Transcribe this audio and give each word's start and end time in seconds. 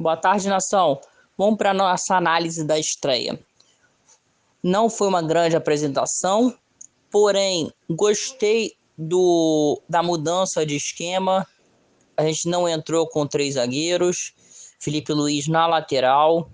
Boa 0.00 0.16
tarde, 0.16 0.48
nação. 0.48 1.00
Vamos 1.36 1.58
para 1.58 1.72
a 1.72 1.74
nossa 1.74 2.14
análise 2.14 2.62
da 2.62 2.78
estreia. 2.78 3.36
Não 4.62 4.88
foi 4.88 5.08
uma 5.08 5.20
grande 5.20 5.56
apresentação, 5.56 6.56
porém, 7.10 7.72
gostei 7.90 8.76
do, 8.96 9.82
da 9.88 10.00
mudança 10.00 10.64
de 10.64 10.76
esquema. 10.76 11.44
A 12.16 12.22
gente 12.22 12.48
não 12.48 12.68
entrou 12.68 13.08
com 13.08 13.26
três 13.26 13.54
zagueiros. 13.54 14.34
Felipe 14.78 15.12
Luiz 15.12 15.48
na 15.48 15.66
lateral. 15.66 16.48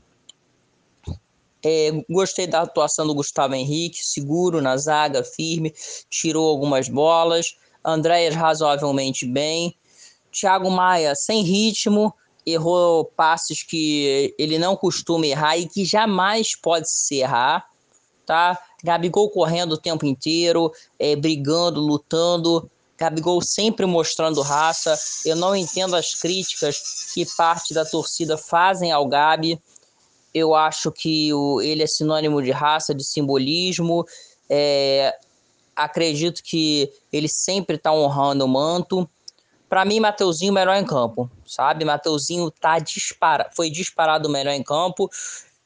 É, 1.62 1.90
gostei 2.08 2.46
da 2.46 2.62
atuação 2.62 3.06
do 3.06 3.14
Gustavo 3.14 3.54
Henrique, 3.54 4.02
seguro 4.02 4.62
na 4.62 4.74
zaga, 4.78 5.22
firme, 5.22 5.74
tirou 6.08 6.48
algumas 6.48 6.88
bolas. 6.88 7.58
Andréas 7.84 8.34
razoavelmente 8.34 9.26
bem. 9.26 9.76
Thiago 10.32 10.70
Maia 10.70 11.14
sem 11.14 11.42
ritmo, 11.42 12.14
errou 12.46 13.04
passes 13.04 13.62
que 13.62 14.34
ele 14.38 14.58
não 14.58 14.76
costuma 14.76 15.26
errar 15.26 15.56
e 15.56 15.68
que 15.68 15.84
jamais 15.84 16.54
pode 16.54 16.90
se 16.90 17.16
errar, 17.16 17.66
tá? 18.26 18.58
Gabigol 18.82 19.30
correndo 19.30 19.72
o 19.72 19.78
tempo 19.78 20.04
inteiro, 20.04 20.70
é, 20.98 21.16
brigando, 21.16 21.80
lutando. 21.80 22.70
Gabigol 22.96 23.40
sempre 23.42 23.86
mostrando 23.86 24.40
raça. 24.40 24.96
Eu 25.24 25.36
não 25.36 25.56
entendo 25.56 25.96
as 25.96 26.14
críticas 26.14 26.76
que 27.12 27.26
parte 27.36 27.74
da 27.74 27.84
torcida 27.84 28.36
fazem 28.36 28.92
ao 28.92 29.06
Gabi. 29.06 29.60
Eu 30.32 30.54
acho 30.54 30.92
que 30.92 31.32
o, 31.32 31.60
ele 31.60 31.82
é 31.82 31.86
sinônimo 31.86 32.42
de 32.42 32.50
raça, 32.50 32.94
de 32.94 33.04
simbolismo. 33.04 34.04
É, 34.48 35.14
acredito 35.74 36.42
que 36.42 36.92
ele 37.12 37.28
sempre 37.28 37.76
está 37.76 37.92
honrando 37.92 38.44
o 38.44 38.48
manto. 38.48 39.08
Para 39.74 39.84
mim, 39.84 39.98
Mateuzinho 39.98 40.52
melhor 40.52 40.76
em 40.76 40.84
campo, 40.84 41.28
sabe? 41.44 41.84
Mateuzinho 41.84 42.48
tá 42.48 42.78
dispara, 42.78 43.50
foi 43.56 43.68
disparado 43.68 44.28
melhor 44.28 44.52
em 44.52 44.62
campo. 44.62 45.10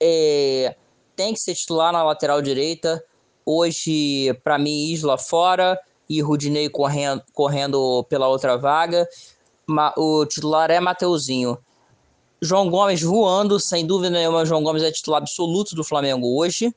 É, 0.00 0.74
tem 1.14 1.34
que 1.34 1.40
ser 1.40 1.54
titular 1.54 1.92
na 1.92 2.02
lateral 2.02 2.40
direita. 2.40 3.04
Hoje, 3.44 4.32
para 4.42 4.56
mim, 4.56 4.86
Isla 4.86 5.18
fora 5.18 5.78
e 6.08 6.22
Rudinei 6.22 6.70
correndo, 6.70 7.22
correndo 7.34 8.02
pela 8.04 8.28
outra 8.28 8.56
vaga. 8.56 9.06
O 9.98 10.24
titular 10.24 10.70
é 10.70 10.80
Mateuzinho. 10.80 11.58
João 12.40 12.70
Gomes 12.70 13.02
voando, 13.02 13.60
sem 13.60 13.86
dúvida 13.86 14.08
nenhuma, 14.08 14.46
João 14.46 14.62
Gomes 14.62 14.82
é 14.82 14.90
titular 14.90 15.20
absoluto 15.20 15.74
do 15.74 15.84
Flamengo 15.84 16.34
hoje. 16.34 16.74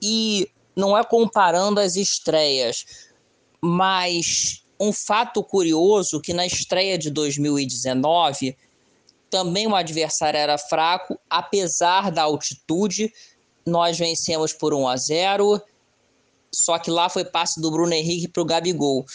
E 0.00 0.50
não 0.74 0.96
é 0.96 1.04
comparando 1.04 1.78
as 1.78 1.94
estreias, 1.94 2.86
mas 3.60 4.61
um 4.82 4.92
fato 4.92 5.44
curioso 5.44 6.20
que 6.20 6.32
na 6.32 6.44
estreia 6.44 6.98
de 6.98 7.08
2019 7.08 8.56
também 9.30 9.68
o 9.68 9.76
adversário 9.76 10.36
era 10.36 10.58
fraco, 10.58 11.18
apesar 11.30 12.10
da 12.10 12.24
altitude. 12.24 13.12
Nós 13.64 13.96
vencemos 13.96 14.52
por 14.52 14.74
1 14.74 14.88
a 14.88 14.96
0. 14.96 15.62
Só 16.52 16.78
que 16.78 16.90
lá 16.90 17.08
foi 17.08 17.24
passe 17.24 17.60
do 17.60 17.70
Bruno 17.70 17.94
Henrique 17.94 18.26
para 18.26 18.42
o 18.42 18.44
Gabigol. 18.44 19.06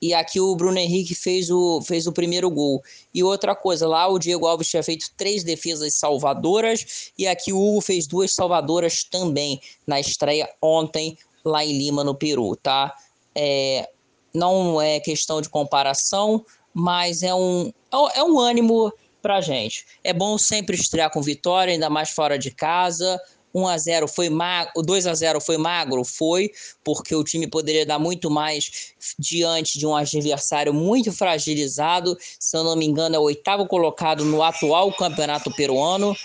E 0.00 0.12
aqui 0.12 0.38
o 0.38 0.54
Bruno 0.54 0.78
Henrique 0.78 1.14
fez 1.14 1.50
o, 1.50 1.80
fez 1.80 2.06
o 2.06 2.12
primeiro 2.12 2.50
gol. 2.50 2.84
E 3.12 3.24
outra 3.24 3.56
coisa, 3.56 3.88
lá 3.88 4.06
o 4.06 4.18
Diego 4.18 4.46
Alves 4.46 4.68
tinha 4.68 4.82
feito 4.82 5.10
três 5.16 5.42
defesas 5.42 5.94
salvadoras. 5.94 7.12
E 7.16 7.26
aqui 7.26 7.50
o 7.50 7.58
Hugo 7.58 7.80
fez 7.80 8.06
duas 8.06 8.34
salvadoras 8.34 9.02
também 9.04 9.58
na 9.86 9.98
estreia 9.98 10.48
ontem 10.60 11.16
lá 11.42 11.64
em 11.64 11.76
Lima, 11.76 12.04
no 12.04 12.14
Peru, 12.14 12.54
tá? 12.54 12.94
É, 13.34 13.88
não 14.34 14.82
é 14.82 14.98
questão 15.00 15.40
de 15.40 15.48
comparação, 15.48 16.44
mas 16.72 17.22
é 17.22 17.34
um, 17.34 17.72
é 18.14 18.22
um 18.22 18.38
ânimo 18.38 18.92
pra 19.22 19.40
gente. 19.40 19.86
É 20.02 20.12
bom 20.12 20.36
sempre 20.36 20.76
estrear 20.76 21.10
com 21.10 21.22
vitória, 21.22 21.72
ainda 21.72 21.88
mais 21.88 22.10
fora 22.10 22.38
de 22.38 22.50
casa. 22.50 23.20
1 23.54 23.68
a 23.68 23.78
0 23.78 24.08
foi 24.08 24.28
magro, 24.28 24.82
2 24.82 25.06
a 25.06 25.14
0 25.14 25.40
foi 25.40 25.56
magro, 25.56 26.04
foi, 26.04 26.50
porque 26.82 27.14
o 27.14 27.22
time 27.22 27.46
poderia 27.46 27.86
dar 27.86 28.00
muito 28.00 28.28
mais 28.28 28.92
diante 29.16 29.78
de 29.78 29.86
um 29.86 29.94
adversário 29.94 30.74
muito 30.74 31.12
fragilizado. 31.12 32.18
Se 32.40 32.56
eu 32.56 32.64
não 32.64 32.74
me 32.74 32.84
engano, 32.84 33.14
é 33.14 33.18
o 33.18 33.22
oitavo 33.22 33.66
colocado 33.66 34.24
no 34.24 34.42
atual 34.42 34.92
campeonato 34.92 35.54
peruano. 35.54 36.16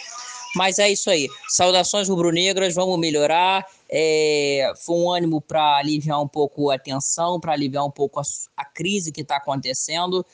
Mas 0.56 0.80
é 0.80 0.90
isso 0.90 1.12
aí. 1.12 1.28
Saudações 1.50 2.10
rubro-negras, 2.10 2.74
vamos 2.74 2.98
melhorar. 2.98 3.64
É, 3.92 4.72
foi 4.86 4.96
um 4.96 5.12
ânimo 5.12 5.42
para 5.42 5.78
aliviar 5.78 6.22
um 6.22 6.28
pouco 6.28 6.70
a 6.70 6.78
tensão, 6.78 7.40
para 7.40 7.54
aliviar 7.54 7.86
um 7.86 7.92
pouco 7.92 8.20
a, 8.20 8.24
a 8.56 8.66
crise 8.66 9.12
que 9.12 9.22
está 9.22 9.38
acontecendo. 9.38 10.26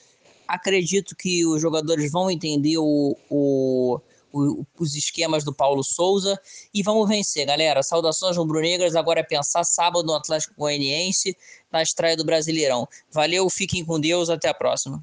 Acredito 0.48 1.16
que 1.16 1.46
os 1.46 1.62
jogadores 1.62 2.12
vão 2.12 2.30
entender 2.30 2.78
o, 2.78 3.18
o, 3.30 4.00
o, 4.36 4.66
os 4.78 4.96
esquemas 4.96 5.44
do 5.44 5.54
Paulo 5.54 5.84
Souza 5.84 6.40
e 6.74 6.84
vamos 6.84 7.08
vencer, 7.08 7.46
galera. 7.46 7.82
Saudações 7.82 8.36
rubro-negras. 8.36 8.96
Agora 8.96 9.22
é 9.22 9.24
pensar 9.24 9.64
sábado 9.64 10.06
no 10.06 10.14
Atlético 10.14 10.54
Goianiense 10.58 11.36
na 11.72 11.82
estreia 11.82 12.18
do 12.18 12.26
Brasileirão. 12.26 12.88
Valeu, 13.10 13.50
fiquem 13.50 13.84
com 13.84 14.00
Deus, 14.00 14.30
até 14.30 14.50
a 14.50 14.54
próxima. 14.54 14.94